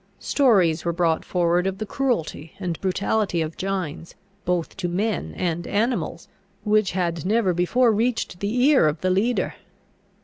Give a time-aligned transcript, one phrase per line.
[0.17, 5.67] Stories were brought forward of the cruelty and brutality of Gines both to men and
[5.67, 6.27] animals,
[6.63, 9.53] which had never before reached the ear of the leader.